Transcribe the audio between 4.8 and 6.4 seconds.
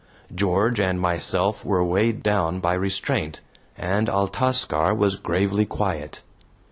was gravely quiet.